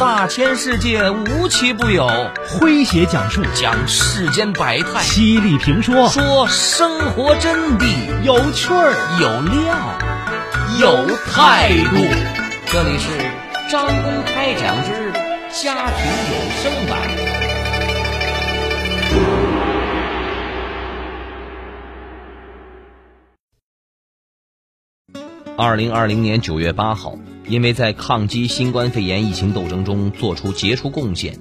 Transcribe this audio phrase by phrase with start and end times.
[0.00, 2.08] 大千世界无奇不有，
[2.48, 7.84] 诙谐讲述讲世间百态，犀利评说说生活真谛，
[8.22, 9.76] 有趣儿有料
[10.80, 11.96] 有态度。
[12.64, 13.10] 这里是
[13.70, 15.12] 张公开讲之
[15.62, 16.32] 家庭有
[16.62, 16.98] 声版。
[25.58, 27.18] 二零二零年九月八号。
[27.50, 31.36] 因为在抗击新冠肺炎疫情斗争中做出杰出贡献，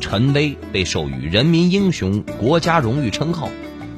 [0.00, 3.50] 陈薇被授予人民英雄国家荣誉称号，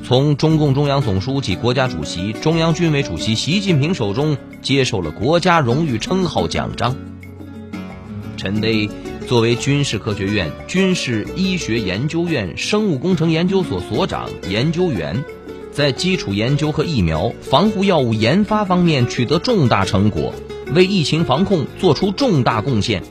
[0.03, 6.97] 从中共中央总书记、国家主席、中央军委主席习近平手中接受了国家荣誉称号奖章。
[8.37, 8.91] 陈薇
[9.29, 15.23] 作为军事科学院军事医学研究院生物工程研究所所长、研究员，
[15.71, 20.35] 在基础研究和疫苗、防护药物研发方面取得重大成果。
[20.75, 23.03] 为疫情防控做出重大贡献。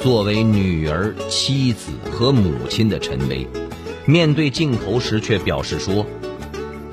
[0.00, 3.46] 作为女儿、妻子和母亲的陈薇，
[4.06, 6.06] 面对镜头时却表示说：“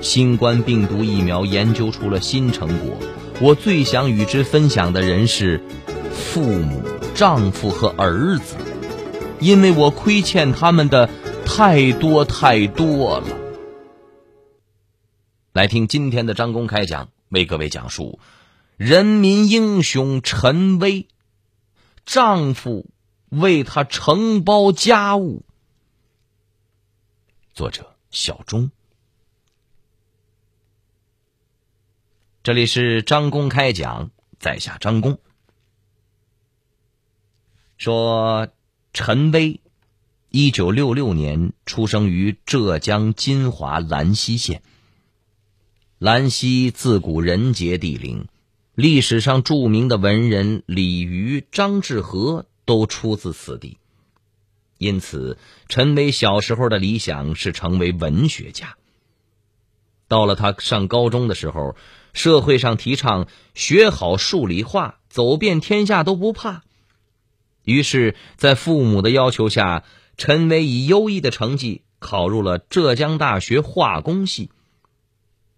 [0.01, 2.97] 新冠病毒疫苗研究出了新成果，
[3.39, 5.61] 我最想与之分享的人是
[6.11, 6.81] 父母、
[7.13, 8.55] 丈夫和儿子，
[9.39, 11.09] 因为我亏欠他们的
[11.45, 13.27] 太多太多了。”
[15.53, 18.19] 来听今天的张公开讲，为各位讲述。
[18.77, 21.07] 人民英雄陈威，
[22.05, 22.89] 丈夫
[23.29, 25.45] 为她承包家务。
[27.53, 28.71] 作者小钟。
[32.43, 35.19] 这里是张公开讲，在下张公。
[37.77, 38.49] 说
[38.91, 39.61] 陈威，
[40.31, 44.61] 一九六六年出生于浙江金华兰溪县。
[45.97, 48.27] 兰溪自古人杰地灵。
[48.75, 53.77] 历史上著名的文人李渔、张志和都出自此地，
[54.77, 55.37] 因此
[55.69, 58.75] 陈薇小时候的理想是成为文学家。
[60.09, 61.77] 到了他上高中的时候，
[62.11, 66.63] 社会上提倡学好数理化，走遍天下都不怕。
[67.63, 69.85] 于是，在父母的要求下，
[70.17, 74.51] 陈薇以优异的成绩考入了浙江大学化工系。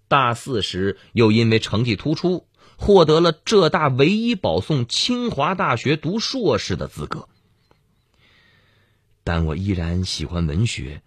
[0.07, 2.46] 大四时，又因为成绩突出。
[2.77, 7.27] 获得了浙大唯一保送清华大学读硕士的资格，
[9.23, 11.01] 但我依然喜欢文学，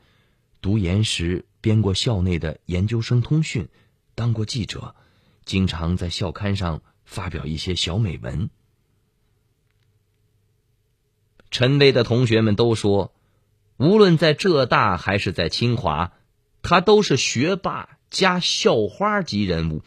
[0.61, 3.69] 读研时编过校内的研究生通讯，
[4.15, 4.95] 当过记者，
[5.45, 8.51] 经常在校刊上发表一些小美文。
[11.53, 13.15] 陈薇的同学们都说，
[13.77, 16.13] 无论在浙大还是在清华，
[16.63, 19.83] 他都是学霸加校花级人物。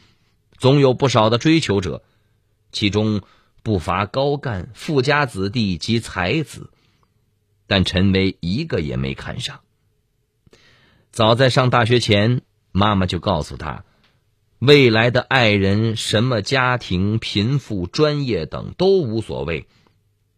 [0.64, 2.04] 总有不少的追求者，
[2.72, 3.22] 其中
[3.64, 6.70] 不乏高干、富家子弟及才子，
[7.68, 9.60] 但陈薇一个也没看上。
[11.12, 13.84] 早在上大学前，妈妈就告诉他，
[14.60, 19.68] 未来的爱人、什么家庭、贫富、专业等都无所谓，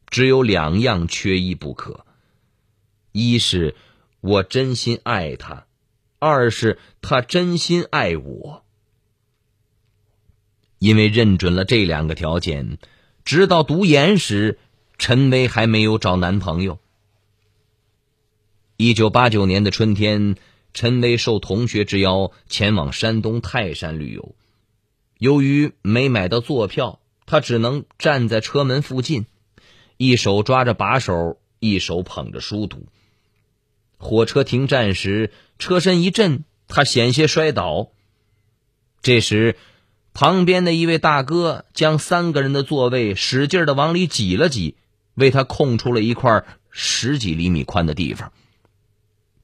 [0.08, 2.04] 只有两样缺一不可：
[3.12, 3.76] 一是
[4.22, 5.68] 我真心爱他，
[6.18, 8.65] 二是他真心爱我。
[10.86, 12.78] 因为认准了这两个条件，
[13.24, 14.60] 直到读研时，
[15.00, 16.78] 陈薇还没有找男朋友。
[18.78, 20.36] 一九八九年的春天，
[20.76, 24.36] 陈薇受同学之邀前往山东泰山旅游，
[25.18, 29.26] 由于没买到座票，他只能站在车门附近，
[29.98, 32.86] 一手抓着把手，一手捧着书读。
[33.98, 37.90] 火车停站时，车身一震，他险些摔倒。
[39.02, 39.58] 这时。
[40.16, 44.78] 旁边的一位大哥将三个人的座位使劲的往里挤了挤，
[45.14, 48.32] 为他空出了一块十几厘米宽的地方。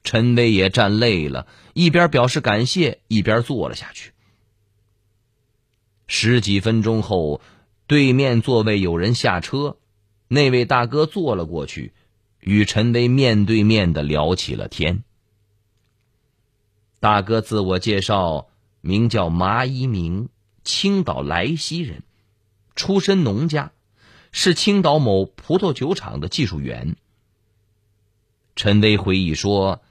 [0.02, 4.14] 陈威也站累了，一边表示感谢，一边坐了下去。
[6.08, 7.42] 十几分钟后，
[7.86, 9.76] 对面座位有人下车，
[10.30, 11.92] 那位大哥坐了过去，
[12.40, 15.04] 与陈威面对面的聊起了天。
[17.02, 18.48] 大哥自我介绍，
[18.80, 20.30] 名叫麻一鸣。
[20.64, 22.04] 青岛莱西人，
[22.76, 23.72] 出身农家，
[24.32, 26.96] 是青岛某葡萄酒厂的技术员。
[28.56, 29.82] 陈威回忆说：“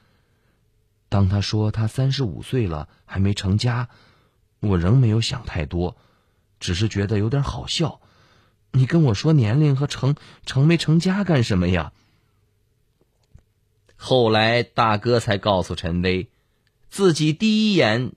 [1.09, 3.89] 当他说他三十五岁了还没成家，
[4.61, 5.97] 我仍没有想太多，
[6.61, 8.01] 只是觉得有点好笑。
[8.73, 10.15] 你跟我说年龄和成
[10.47, 11.93] 成没成家干什么呀？”
[13.97, 16.29] 后来大哥才告诉陈威，
[16.89, 18.13] 自己第一眼。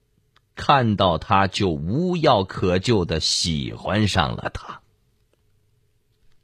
[0.55, 4.81] 看到他就无药可救的喜欢上了他。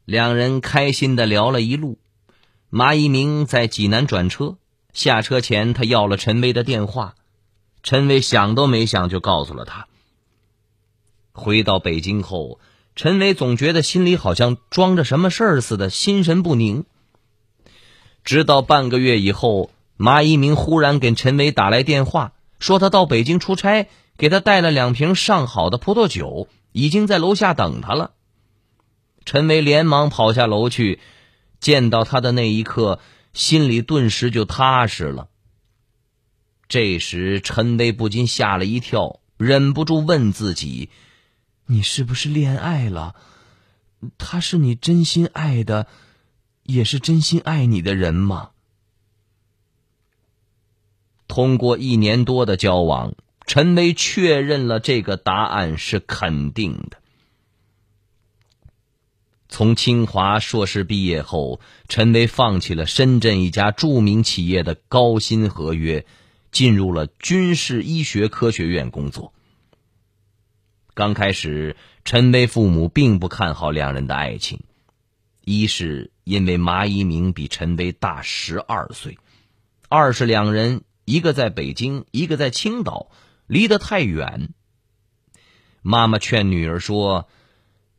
[0.06, 2.00] 两人开心的聊了一路。
[2.72, 4.58] 马一鸣在济南转车，
[4.94, 7.16] 下车前他要了陈威的电话，
[7.82, 9.88] 陈威想都没想就告诉了他。
[11.32, 12.60] 回到北京后，
[12.96, 16.86] 陈威总觉得心里好像装着什么事儿似的，心神不宁。
[18.24, 28.12] 直到半个月以后，马一鸣忽然给陈威打来电话，说他到北京出差，给他带了两瓶上好的葡萄酒，已经在楼下等他了。
[29.26, 31.00] 陈威连忙跑下楼去。
[31.60, 33.02] 见到他的那一刻，
[33.34, 35.28] 心里顿时就踏实了。
[36.70, 40.90] 这时，陈威不禁吓了一跳，忍不住问自己
[41.68, 43.14] ：“你是不是恋爱了？
[44.18, 45.88] 他是你真心爱的，
[46.64, 48.52] 也是真心爱你的人吗？”
[51.30, 53.14] 通过一年多的交往，
[53.46, 56.98] 陈威确认了这个答案是肯定的。
[59.48, 66.06] 从清华硕士毕业后，陈威放弃了深圳一家著名企业的高薪合约，
[66.52, 69.32] 进入了军事医学科学院工作。
[70.96, 74.62] 刚开始，陈威父母并不看好两人的爱情，
[75.46, 79.18] 一是因为马一鸣比陈威大十二岁，
[79.88, 83.10] 二是两人一个在北京，一个在青岛，
[83.48, 84.54] 离得太远。
[85.82, 87.28] 妈妈劝女儿说。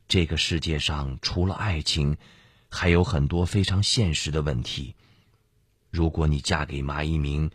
[0.07, 2.17] 这个世界上除了爱情，
[2.69, 4.95] 还有很多非常现实的问题。
[5.89, 7.49] 如果你嫁给马一鸣，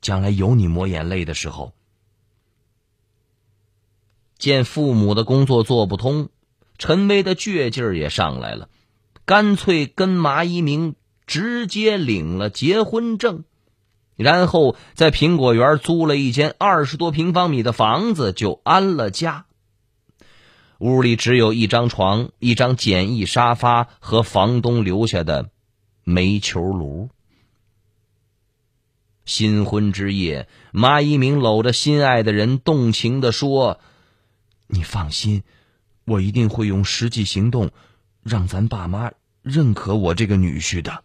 [0.00, 1.74] 将来有你抹眼泪的时候。
[4.36, 6.28] 见父母的工作做不通，
[6.76, 8.68] 陈威的倔劲儿也上来了，
[9.24, 13.44] 干脆跟马一鸣直接领了结婚证，
[14.22, 19.44] 然后在苹果园租了一间二十多平方米的房子，就安了家。
[20.78, 25.50] 屋里只有一张床、一张简易沙发和房东留下的
[26.02, 27.08] 煤球炉。
[29.24, 33.78] 新婚之夜，马一鸣搂着心爱的人，动情的说
[34.66, 35.44] ：“你放心，
[36.04, 37.70] 我一定会用实际行动，
[38.24, 41.04] 让咱爸妈认可我这个女婿的。”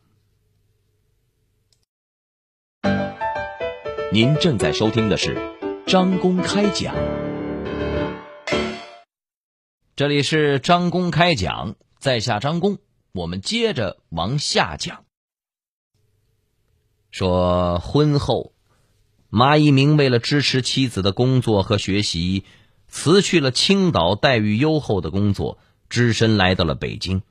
[4.09, 5.38] 您正在收听的是
[5.86, 6.95] 张公开讲。
[9.98, 12.77] 这里是张公开讲，在下张公，
[13.12, 15.04] 我们接着往下讲。
[17.12, 18.54] 说婚后，
[19.30, 22.45] 马一鸣为了支持妻子的工作和学习，
[22.88, 27.24] 辞去了青岛待遇优厚的工作，只身来到了北京。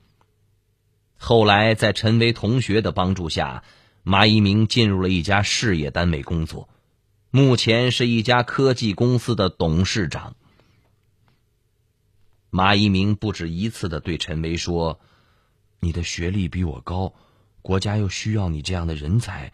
[1.17, 3.65] 后来，在陈威同学的帮助下，
[4.09, 6.69] 马一鸣进入了一家事业单位工作，
[7.33, 10.37] 目前是一家科技公司的董事长。
[12.51, 15.01] 马一鸣不止一次的对陈威说
[15.83, 17.15] ：“你的学历比我高，
[17.63, 19.53] 国家又需要你这样的人才。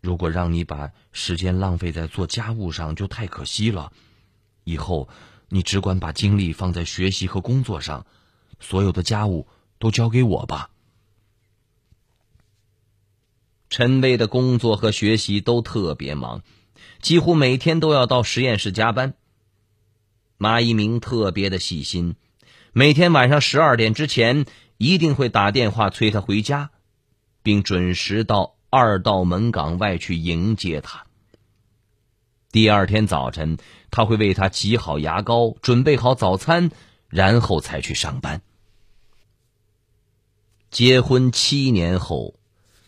[0.00, 3.92] 如果让你把时间浪费在做家务上，就太可惜了。
[4.64, 5.10] 以后
[5.50, 8.06] 你只管把精力放在学习和工作上，
[8.58, 9.46] 所有的家务
[9.78, 10.70] 都交给我吧。”
[13.76, 16.42] 陈威的工作和学习都特别忙，
[17.02, 19.12] 几乎每天都要到实验室加班。
[20.38, 22.16] 马一鸣特别的细心，
[22.72, 24.46] 每天晚上十二点之前
[24.78, 26.70] 一定会打电话催他回家，
[27.42, 31.04] 并准时到二道门岗外去迎接他。
[32.50, 33.58] 第二天早晨，
[33.90, 36.70] 他会为他挤好牙膏，准备好早餐，
[37.10, 38.40] 然后才去上班。
[40.70, 42.36] 结婚七年后，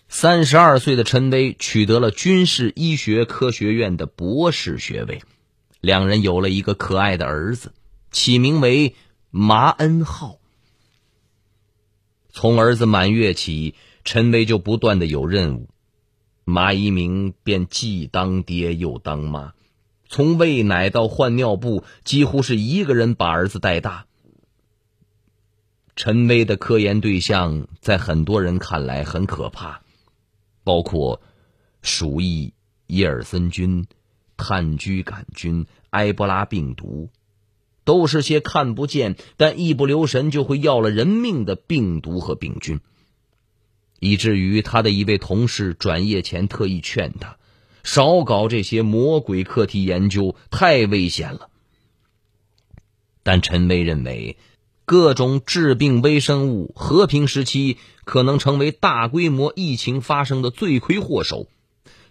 [0.09, 5.23] 三十二岁的陈威取得了军事医学科学院的博士学位。
[5.81, 7.73] 两人有了一个可爱的儿子，
[8.11, 8.97] 起名为
[9.31, 10.39] 麻恩浩。
[12.31, 15.69] 从儿子满月起，陈威就不断的有任务，
[16.45, 19.53] 麻一鸣便既当爹又当妈，
[20.09, 24.07] 从喂奶到换尿布，几乎是一个人把儿子带大。
[25.95, 29.83] 陈威的科研对象在很多人看来很可怕，
[30.69, 31.23] 包括
[31.81, 32.53] 鼠疫、
[32.89, 33.87] 耶尔森菌。
[34.41, 37.11] 炭疽杆菌、埃博拉病毒，
[37.83, 42.79] 都是些看不见但一不留神就会要了人命的病毒和病菌，
[43.99, 47.37] 以至于他的一位同事转业前特意劝他
[47.83, 51.51] 少搞这些魔鬼课题研究，太危险了。
[53.25, 54.37] 但陈威认为，
[54.85, 57.77] 各种致病微生物和平时期
[58.09, 61.47] 可能成为大规模疫情发生的罪魁祸首。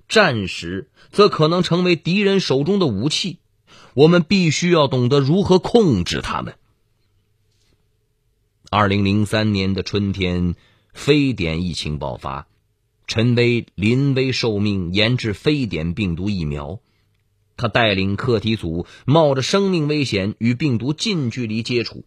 [0.07, 3.39] 战时则可能成为敌人手中的武器，
[3.95, 6.53] 我们必须要懂得如何控制他们。
[8.69, 10.53] 二零零三年的春天，
[10.93, 12.45] 非典疫情爆发，
[13.07, 16.79] 陈薇临危受命研制非典病毒疫苗。
[17.55, 22.05] 他带领课题组，冒着生命危险与病毒近距离接触，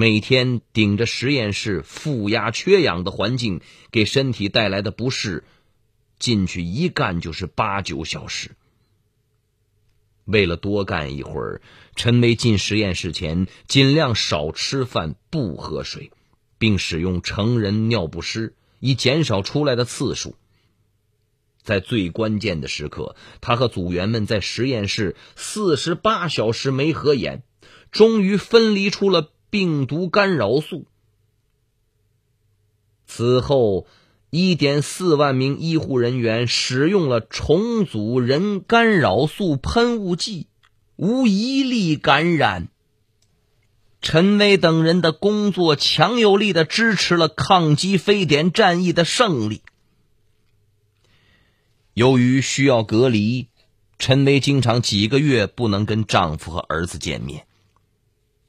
[0.00, 5.42] 每天顶着实验室负压缺氧的环境，给身体带来的不适，
[6.20, 8.52] 进去一干就是八九小时。
[10.24, 11.60] 为了多干一会儿，
[11.96, 16.12] 陈梅进实验室前尽量少吃饭、不喝水，
[16.58, 20.36] 并使用成人尿不湿，以减少出来的次数。
[21.64, 27.42] 在最关键的时刻，他和组员们在实验室四十八小时没合眼，
[27.90, 30.86] 终于分离出了病毒干扰素。
[33.06, 33.86] 此后，
[34.30, 40.46] 一点四万名医护人员使用了重组人干扰素喷雾剂，
[40.96, 42.68] 无一例感染。
[44.00, 49.62] 陈薇等人的工作强有力的支持了抗击非典战役的胜利。
[51.94, 53.48] 由于需要隔离，
[53.98, 57.47] 陈薇经常几个月不能跟丈夫和儿子见面。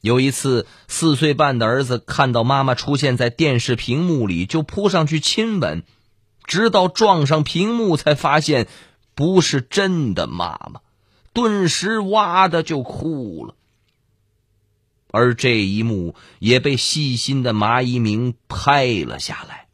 [0.01, 5.84] 有一次，四岁半的儿子看到妈妈出现在电视屏幕里，就扑上去亲吻，
[6.46, 8.68] 直到撞上屏幕才发现
[9.13, 10.82] 不是真的妈妈，
[11.34, 13.56] 顿时哇的就哭了。
[15.12, 19.68] 而这一幕也被细心的麻一鸣拍了下来。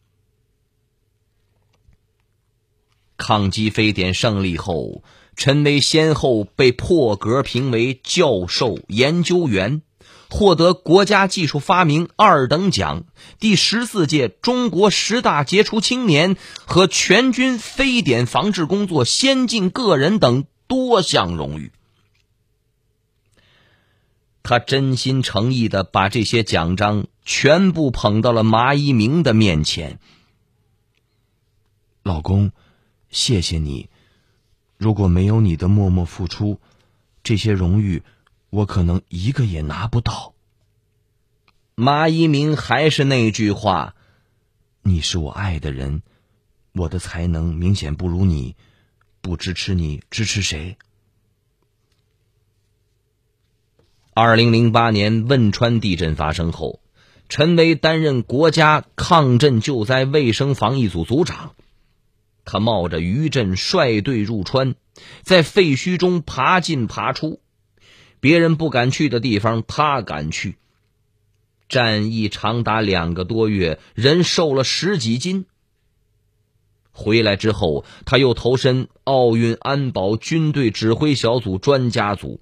[3.17, 5.03] 抗击非典胜利后，
[5.35, 9.81] 陈薇先后被破格评为教授、研究员，
[10.29, 13.05] 获得国家技术发明二等奖、
[13.39, 21.71] 第十四届中国十大杰出青年和全军非典防治工作先进个人等多项荣誉。
[24.43, 29.99] 他真心诚意的把这些奖章全部捧到了马一鸣的面前，
[32.03, 32.51] 老公。
[33.09, 33.87] 谢谢你，
[34.77, 36.59] 如果没有你的默默付出，
[37.23, 38.03] 这些荣誉
[38.55, 40.33] 我可能一个也拿不到。
[41.75, 43.95] 马一鸣还是那句话
[44.81, 46.03] ：“你是我爱的人，
[46.71, 48.55] 我的才能明显不如你，
[49.19, 50.77] 不支持你支持谁？”
[54.15, 56.79] 二零零八年汶川地震发生后，
[57.27, 61.55] 陈薇担任国家抗震救灾卫生防疫组组长。
[62.45, 64.75] 他冒着余震率队入川，
[65.23, 67.41] 在废墟中爬进爬出，
[68.25, 70.55] 别人不敢去的地方，他敢去。
[71.69, 75.45] 战役长达两个多月，人瘦了十几斤。
[76.89, 82.39] 回来之后，他又投身奥运安保军队指挥小组专家组。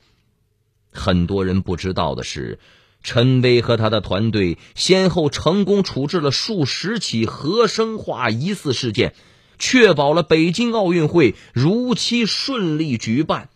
[0.93, 2.59] 很多人不知道的是，
[3.01, 9.13] 陈威和他的团队先后成功处置了数十起核生化疑似事件。
[9.59, 13.49] 确保了北京奥运会如期顺利举办。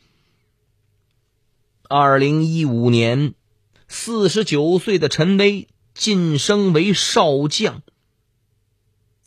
[1.89, 3.33] 二零一五年，
[3.87, 7.81] 四十九岁的陈薇晋升为少将。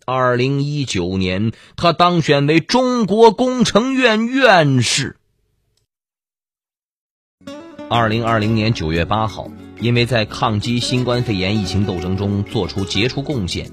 [0.04, 5.16] 二零一九年，他当选为中国工程院院士。
[7.88, 9.50] 二零二零年九月八号，
[9.80, 13.72] 因为在抗击新冠肺炎疫情斗争中做出杰出贡献。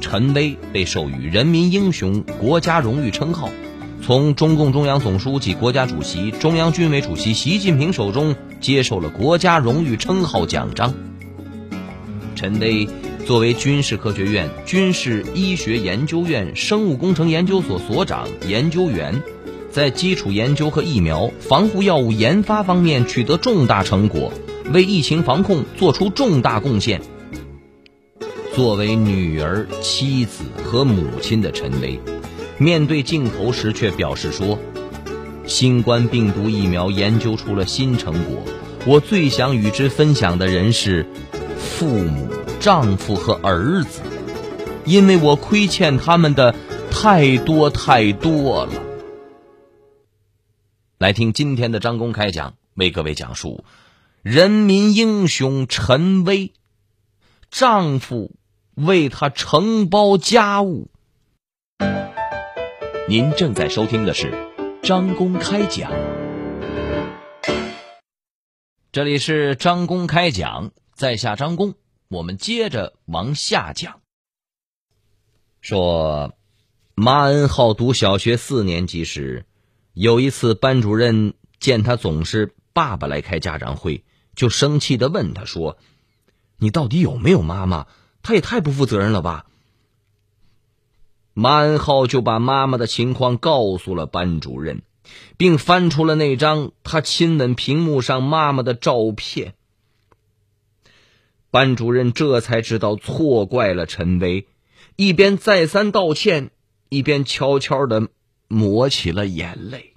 [0.00, 3.50] 陈薇被授予人民英雄国家荣誉称号，
[4.08, 10.94] 从中共中央总书记、国家主席、中央军委主席习近平手中接受了国家荣誉称号奖章。
[12.34, 12.88] 陈薇
[13.26, 19.22] 作为军事科学院军事医学研究院生物工程研究所所长、研究员，
[19.70, 24.32] 在基础研究和疫苗、防护药物研发方面取得重大成果，
[24.72, 27.02] 为疫情防控作出重大贡献。
[28.54, 32.00] 作为女儿、妻子和母亲的陈薇，
[32.58, 34.58] 面对镜头时却表示说
[35.46, 38.42] ：“新冠病毒疫苗研究出了新成果，
[38.84, 41.06] 我最想与之分享的人是
[41.56, 44.00] 父母、丈夫和儿子，
[44.84, 46.54] 因为我亏欠他们的
[46.90, 48.82] 太多太多了。”
[50.98, 53.64] 来听今天的张公开讲，为各位讲述
[54.22, 56.52] 人民英雄陈薇，
[57.50, 58.32] 丈夫。
[58.74, 60.88] 为他承包家务。
[63.08, 64.30] 您正在收听的是
[64.82, 65.90] 张公开讲，
[68.92, 71.72] 这里是张公开讲，在下张公，
[72.08, 74.02] 我们接着往下讲。
[75.62, 76.34] 说，
[76.94, 79.46] 马恩浩读小学四年级时，
[79.94, 85.78] 有一次班主任见他总是爸爸来开家长会，就生气的问他说
[86.60, 87.86] ：“你到底有没有妈妈？”
[88.20, 89.46] 他也太不负责任了吧！
[91.40, 94.82] 马恩浩就把妈妈的情况告诉了班主任，
[95.36, 99.54] 并翻出了那张他亲吻屏幕上妈妈的照片。
[101.52, 104.48] 班主任这才知道错怪了陈威，
[104.96, 106.50] 一边再三道歉，
[106.88, 108.08] 一边悄悄的
[108.48, 109.94] 抹起了眼泪。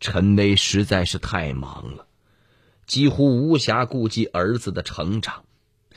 [0.00, 2.06] 陈威实在是太忙了，
[2.86, 5.44] 几乎无暇顾及儿子的成长，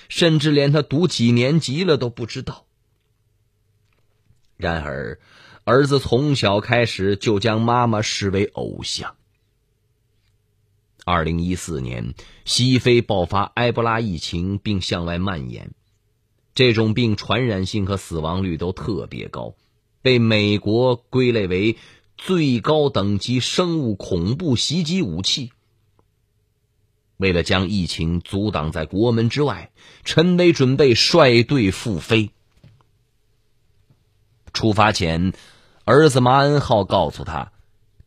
[0.10, 2.66] 甚至连他读几年级了都不知道。
[4.56, 5.20] 然而，
[5.64, 9.16] 儿子从小开始就将妈妈视为偶像。
[11.06, 12.14] 二零一四年，
[12.46, 15.72] 西非爆发埃博拉疫情，并向外蔓延，
[16.56, 19.56] 这种病传染性和死亡率都特别高，
[20.02, 21.78] 被美国归类为。
[22.20, 25.52] 最高等级生物恐怖袭击武器。
[27.18, 29.72] 为了将疫情阻挡在国门之外，
[30.04, 32.32] 陈威准备率队赴非。
[34.54, 35.34] 出发前，
[35.84, 37.52] 儿子马恩浩告诉他，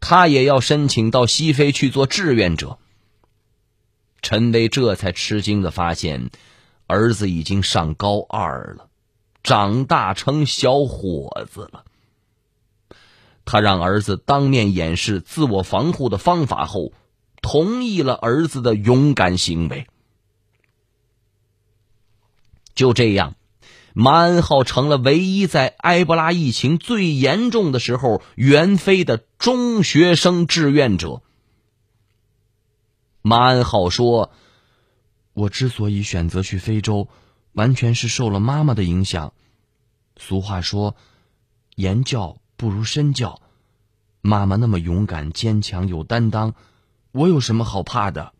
[0.00, 2.78] 他也要申请到西非去做志愿者。
[4.22, 6.30] 陈威这才吃惊的发现，
[6.86, 8.88] 儿子已经上高二了，
[9.42, 11.84] 长大成小伙子了。
[13.44, 16.92] 他让儿子当面演示自我防护的方法后，
[17.40, 19.86] 同意了儿子的勇敢行为。
[22.74, 23.34] 就这样，
[23.94, 31.22] 马恩浩成了唯一在埃博拉疫情最严重的时候援非的中学生志愿者。
[33.22, 34.30] 马恩浩说
[35.34, 37.08] ：“我之所以选择去非洲，
[37.52, 39.32] 完全是受了妈妈的影响。
[40.16, 40.96] 俗话说，
[41.74, 43.40] 言教。”不如身教，
[44.20, 46.54] 妈妈那么勇敢、坚强、有担当，
[47.12, 48.32] 我有什么好怕的？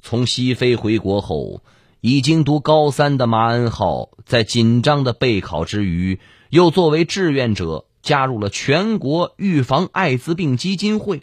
[0.00, 1.62] 从西非回国后，
[2.00, 11.22] 已经读高三的马恩浩，在紧张的备考之余，又作为志愿者加入了全国预防艾滋病基金会。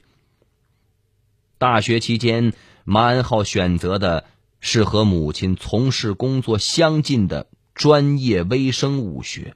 [1.58, 4.26] 大学期间，马恩浩选择的
[4.60, 7.48] 是和母亲从事工作相近的。
[7.74, 9.54] 专业微生物学，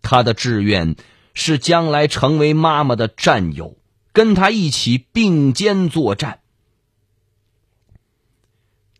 [0.00, 0.94] 他的志愿
[1.34, 3.76] 是将来成为妈妈的战友，
[4.12, 6.40] 跟她一起并肩作战。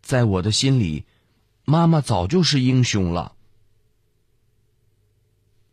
[0.01, 1.05] 在我的心里，
[1.65, 3.33] 妈妈早就是英雄了。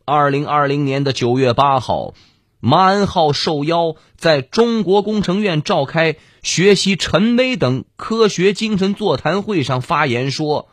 [0.05, 2.13] 二零二零年的九月八号，
[2.59, 10.69] 马恩浩受邀在中国工程院召开学习陈薇等科学精神座谈会上发言说。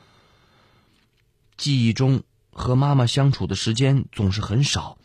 [1.56, 4.98] 记忆中和妈妈相处的时间总是很少，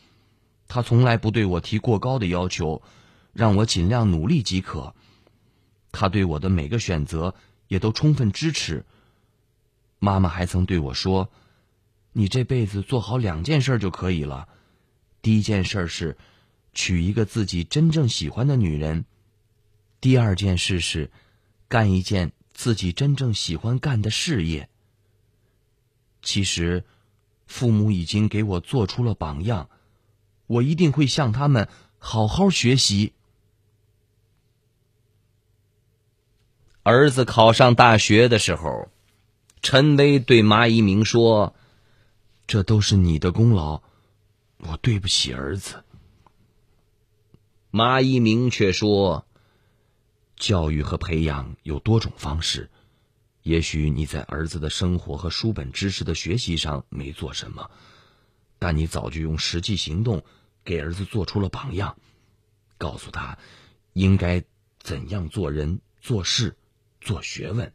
[0.74, 2.82] 他从来不对我提过高的要求，
[3.34, 4.96] 让我尽量努力即可。
[5.92, 7.36] 他对我的每个选择
[7.68, 8.86] 也都充分支持。
[10.00, 11.30] 妈妈还曾对我说
[12.16, 14.48] ：“你这辈子做好两件事就可以了，
[15.22, 16.18] 第一件事是
[16.74, 19.04] 娶一个自己真正喜欢的女人，
[20.00, 21.12] 第二件事是
[21.68, 24.70] 干一件自己真正喜欢干的事业。”
[26.24, 26.86] 其实，
[27.46, 29.70] 父母已经给我做出了榜样，
[30.52, 33.14] 我一定会向他们好好学习。
[36.84, 38.90] 儿子考上大学的时候，
[39.62, 41.56] 陈威对马一鸣说
[42.48, 43.82] ：“这都是你的功劳，
[44.58, 45.84] 我对不起儿子。”
[47.72, 49.26] 马一鸣却说
[50.36, 52.70] ：“教育和培养有多种方式。”
[53.44, 57.72] 也许你在儿子的生活和书本知识的学习上没做什么，
[58.60, 60.24] 但你早就用实际行动
[60.64, 61.98] 给儿子做出了榜样，
[62.78, 63.38] 告诉他
[63.94, 64.44] 应该
[64.80, 66.58] 怎样做人、做事、
[67.00, 67.74] 做学问。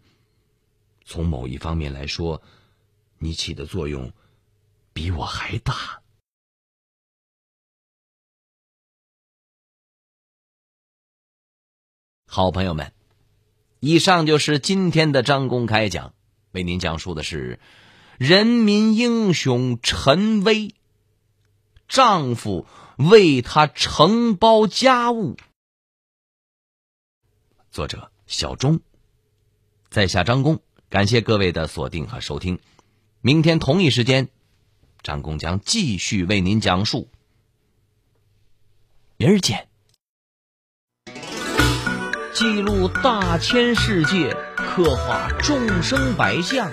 [1.05, 2.43] 从某一方面来说，
[3.19, 4.13] 你起的作用
[4.93, 6.03] 比我还大。
[12.27, 12.93] 好朋友们。
[13.79, 16.15] 以上就是今天的张公开讲，
[16.53, 17.61] 为您讲述的是
[18.19, 20.75] 人民英雄陈威，
[21.89, 25.37] 丈夫为她承包家务。
[27.71, 28.81] 作者小钟，
[29.91, 32.59] 在下张工，感谢各位的锁定和收听。
[33.21, 34.29] 明天同一时间，
[35.03, 37.11] 张工将继续为您讲述。
[39.17, 39.69] 明儿见。
[42.35, 46.71] 记录大千世界，刻画众生百相，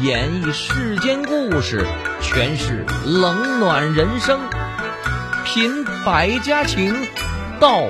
[0.00, 1.86] 演绎世间故事，
[2.20, 4.40] 诠释冷暖人生，
[5.44, 6.94] 品百家情，
[7.60, 7.82] 道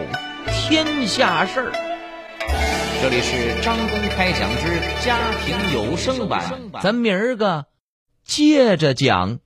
[0.46, 1.72] 天下事儿。
[3.00, 6.42] 这里是张公开讲之家庭有声版，
[6.82, 7.66] 咱明儿个
[8.24, 9.38] 接着讲。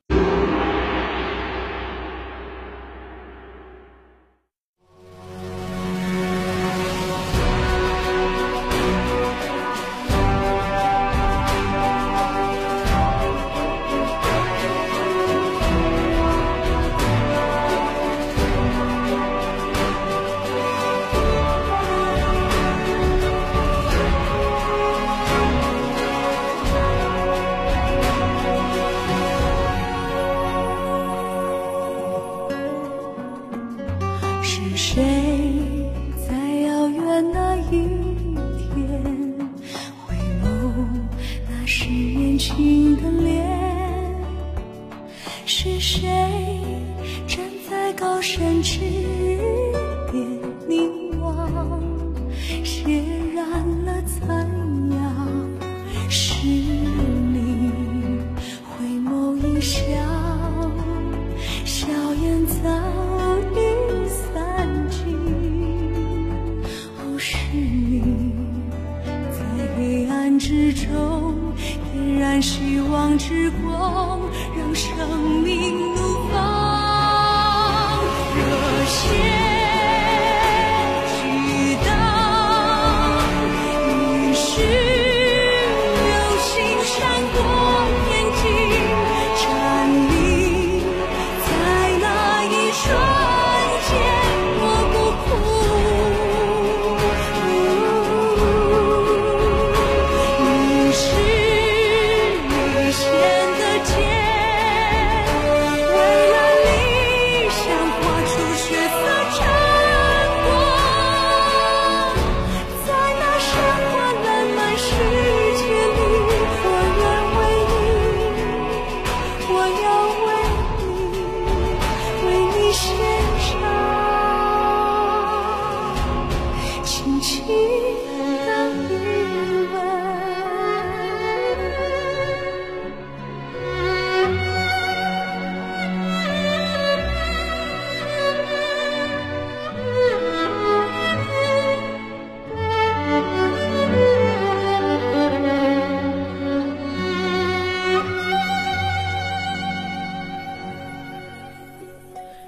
[72.41, 74.21] 希望之光
[74.57, 75.96] 让生命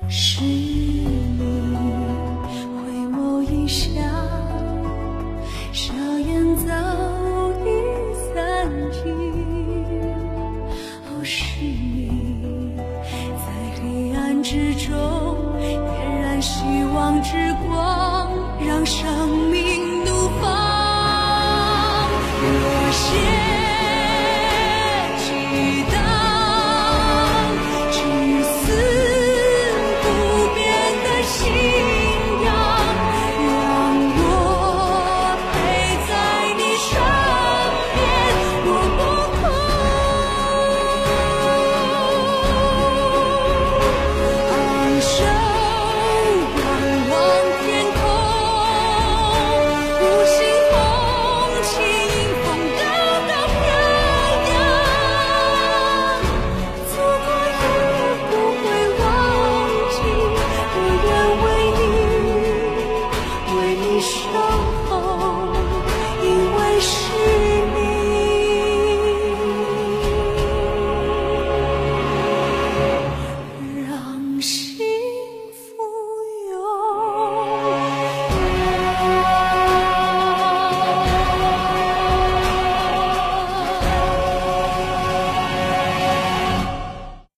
[0.09, 0.68] 是。